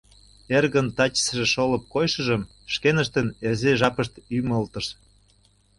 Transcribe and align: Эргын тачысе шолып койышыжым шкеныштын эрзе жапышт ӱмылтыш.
Эргын 0.57 0.87
тачысе 0.97 1.45
шолып 1.53 1.83
койышыжым 1.93 2.41
шкеныштын 2.73 3.27
эрзе 3.47 3.71
жапышт 3.79 4.13
ӱмылтыш. 4.37 4.87